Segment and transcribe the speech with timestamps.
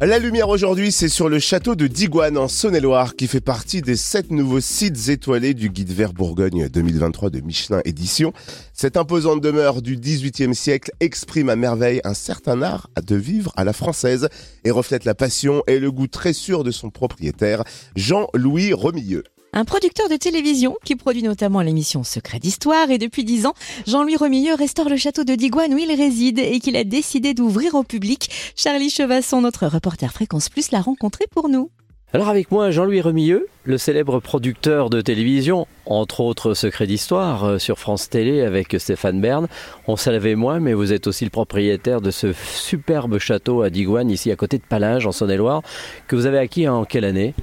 [0.00, 3.96] La lumière aujourd'hui, c'est sur le château de Digoine en Saône-et-Loire qui fait partie des
[3.96, 8.32] sept nouveaux sites étoilés du guide vert Bourgogne 2023 de Michelin Édition.
[8.72, 13.64] Cette imposante demeure du XVIIIe siècle exprime à merveille un certain art de vivre à
[13.64, 14.28] la française
[14.62, 17.64] et reflète la passion et le goût très sûr de son propriétaire,
[17.96, 19.24] Jean-Louis Remilleux.
[19.58, 23.54] Un producteur de télévision qui produit notamment l'émission Secret d'Histoire et depuis dix ans,
[23.88, 27.74] Jean-Louis Remilleux restaure le château de Digoine où il réside et qu'il a décidé d'ouvrir
[27.74, 28.30] au public.
[28.54, 31.72] Charlie Chevasson, notre reporter Fréquence Plus, l'a rencontré pour nous.
[32.12, 37.58] Alors avec moi, Jean-Louis Remilleux, le célèbre producteur de télévision, entre autres Secret d'Histoire euh,
[37.58, 39.48] sur France Télé avec Stéphane Bern.
[39.88, 44.08] On savait moins, mais vous êtes aussi le propriétaire de ce superbe château à Digoine,
[44.08, 45.62] ici à côté de Palinges, en Saône-et-Loire,
[46.06, 47.34] que vous avez acquis en quelle année?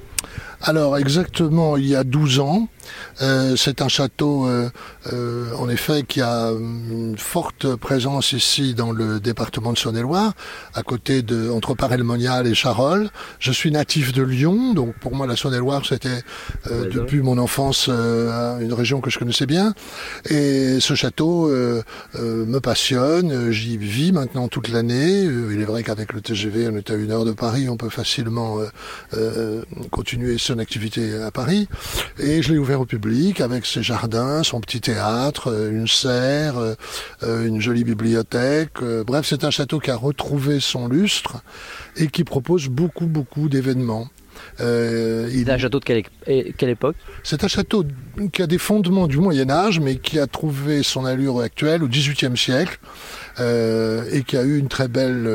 [0.62, 2.68] Alors exactement il y a 12 ans,
[3.22, 4.68] euh, c'est un château euh,
[5.12, 10.34] euh, en effet qui a une forte présence ici dans le département de Saône-et-Loire,
[10.74, 13.08] à côté de entre Paray-le-Monial et Charolles.
[13.38, 16.22] Je suis natif de Lyon, donc pour moi la Saône-et-Loire c'était
[16.70, 19.74] depuis mon enfance une région que je connaissais bien.
[20.28, 25.22] Et ce château me passionne, j'y vis maintenant toute l'année.
[25.22, 27.88] il est vrai qu'avec le TGV on est à une heure de Paris, on peut
[27.88, 28.58] facilement
[29.90, 31.68] continuer son activité à Paris.
[32.18, 36.58] Et je l'ai ouvert au public avec ses jardins, son petit théâtre, euh, une serre,
[36.58, 36.74] euh,
[37.22, 38.82] euh, une jolie bibliothèque.
[39.06, 41.42] Bref, c'est un château qui a retrouvé son lustre
[41.96, 44.08] et qui propose beaucoup, beaucoup d'événements.
[44.60, 45.44] Euh, il...
[45.44, 46.02] C'est un château de quelle,
[46.56, 46.96] quelle époque?
[47.22, 47.84] C'est un château
[48.32, 51.88] qui a des fondements du Moyen Âge, mais qui a trouvé son allure actuelle au
[51.88, 52.78] XVIIIe siècle.
[53.38, 55.30] Euh, et qui a eu une très belle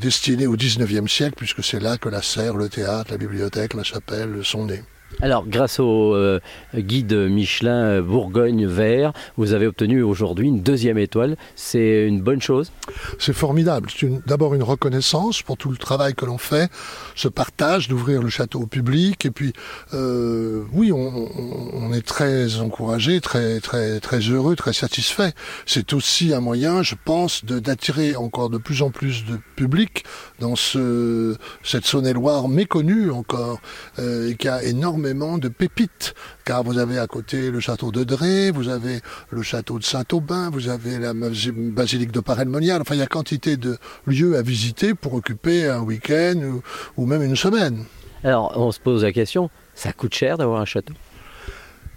[0.00, 3.84] destinée au XIXe siècle, puisque c'est là que la serre, le théâtre, la bibliothèque, la
[3.84, 4.82] chapelle sont nés.
[5.20, 6.38] Alors, grâce au euh,
[6.76, 11.36] guide Michelin euh, Bourgogne Vert, vous avez obtenu aujourd'hui une deuxième étoile.
[11.56, 12.70] C'est une bonne chose?
[13.18, 13.88] C'est formidable.
[13.94, 16.70] C'est d'abord une reconnaissance pour tout le travail que l'on fait,
[17.16, 19.24] ce partage d'ouvrir le château au public.
[19.24, 19.52] Et puis,
[19.92, 25.32] euh, oui, on, est très encouragé, très, très, très heureux, très satisfait.
[25.64, 30.04] C'est aussi un moyen, je pense, d'attirer encore de plus en plus de public
[30.38, 31.34] dans ce,
[31.64, 33.60] cette Saône-et-Loire méconnue encore,
[33.98, 36.14] et qui a énormément de pépites,
[36.44, 39.00] car vous avez à côté le château de Dré, vous avez
[39.30, 43.56] le château de Saint-Aubin, vous avez la basilique de Paray-le-Monial, enfin il y a quantité
[43.56, 46.60] de lieux à visiter pour occuper un week-end
[46.96, 47.84] ou, même une semaine.
[48.24, 50.94] Alors on se pose la question, ça coûte cher d'avoir un château?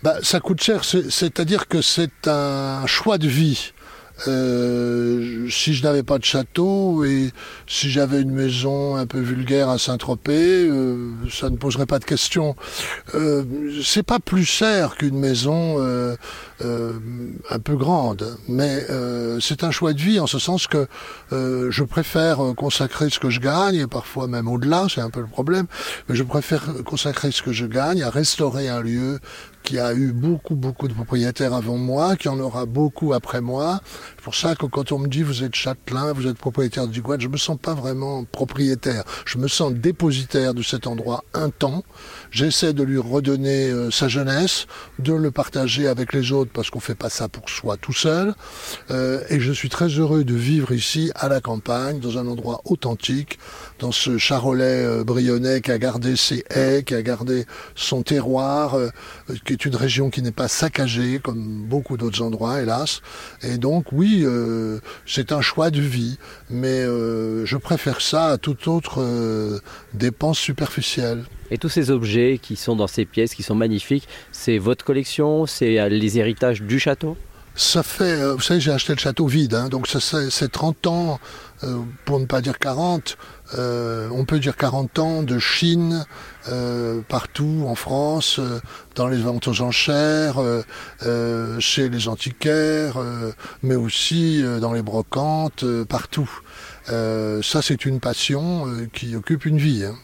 [0.03, 3.73] Bah, Ça coûte cher, c'est-à-dire que c'est un choix de vie.
[4.27, 7.31] Euh, si je n'avais pas de château et
[7.67, 12.05] si j'avais une maison un peu vulgaire à Saint-Tropez, euh, ça ne poserait pas de
[12.05, 12.55] question.
[13.15, 13.43] Euh,
[13.83, 16.15] c'est pas plus cher qu'une maison euh,
[17.49, 18.85] un peu grande, mais
[19.39, 20.87] c'est un choix de vie en ce sens que
[21.31, 25.27] je préfère consacrer ce que je gagne et parfois même au-delà, c'est un peu le
[25.27, 25.65] problème,
[26.07, 29.19] mais je préfère consacrer ce que je gagne à restaurer un lieu
[29.71, 33.79] qui a eu beaucoup, beaucoup de propriétaires avant moi, qui en aura beaucoup après moi.
[34.21, 37.01] C'est pour ça que quand on me dit vous êtes châtelain, vous êtes propriétaire du
[37.01, 39.03] Guad, je me sens pas vraiment propriétaire.
[39.25, 41.83] Je me sens dépositaire de cet endroit un temps.
[42.29, 44.67] J'essaie de lui redonner euh, sa jeunesse,
[44.99, 48.35] de le partager avec les autres parce qu'on fait pas ça pour soi tout seul.
[48.91, 52.61] Euh, et je suis très heureux de vivre ici à la campagne, dans un endroit
[52.65, 53.39] authentique,
[53.79, 58.77] dans ce Charolais euh, brionnais qui a gardé ses haies, qui a gardé son terroir,
[59.47, 63.01] qui est une région qui n'est pas saccagée comme beaucoup d'autres endroits, hélas.
[63.41, 66.17] Et donc oui, euh, c'est un choix de vie,
[66.49, 69.59] mais euh, je préfère ça à toute autre euh,
[69.93, 71.25] dépense superficielle.
[71.49, 75.45] Et tous ces objets qui sont dans ces pièces, qui sont magnifiques, c'est votre collection,
[75.45, 77.17] c'est les héritages du château?
[77.53, 81.19] Ça fait, vous savez, j'ai acheté le château vide, hein, donc ça c'est 30 ans,
[82.05, 83.17] pour ne pas dire 40,
[83.57, 86.05] euh, on peut dire 40 ans de Chine
[86.49, 88.59] euh, partout en France, euh,
[88.95, 90.41] dans les ventes aux enchères,
[91.59, 92.97] chez les antiquaires,
[93.63, 96.29] mais aussi dans les brocantes, partout.
[96.87, 99.85] ça, c'est une passion qui occupe une vie.
[99.85, 99.95] Hein.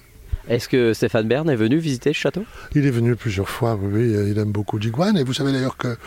[0.49, 2.45] Est-ce que Stéphane Bern est venu visiter ce château?
[2.73, 5.17] Il est venu plusieurs fois, oui, il aime beaucoup Digoine.
[5.17, 5.97] Et vous savez d'ailleurs que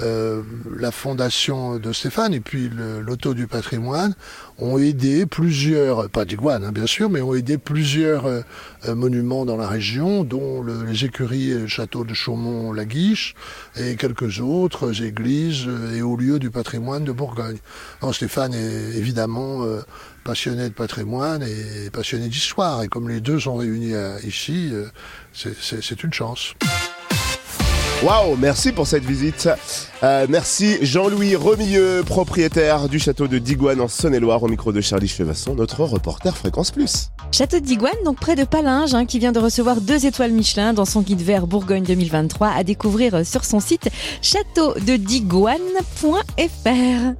[0.00, 0.42] euh,
[0.74, 2.70] la fondation de Stéphane et puis
[3.00, 4.14] l'auto du patrimoine
[4.58, 8.40] ont aidé plusieurs, pas Digoine hein, bien sûr, mais ont aidé plusieurs euh,
[8.88, 13.34] euh, monuments dans la région, dont les écuries et le château de Chaumont-la-Guiche
[13.76, 17.58] et quelques autres églises et hauts lieux du patrimoine de Bourgogne.
[18.12, 19.64] Stéphane est évidemment
[20.24, 22.82] passionné de patrimoine et passionné d'histoire.
[22.82, 23.94] Et comme les deux sont réunis
[24.24, 24.72] ici,
[25.32, 26.54] c'est une chance.
[28.02, 29.46] Waouh, merci pour cette visite.
[30.02, 35.06] Euh, merci Jean-Louis Remilleux, propriétaire du château de Digoine en Saône-et-Loire, au micro de Charlie
[35.06, 37.10] Chevasson, notre reporter Fréquence Plus.
[37.30, 40.72] Château de Digoine, donc près de Palinges, hein, qui vient de recevoir deux étoiles Michelin
[40.72, 43.90] dans son guide vert Bourgogne 2023 à découvrir sur son site
[44.22, 47.14] châteaudedigoine.fr.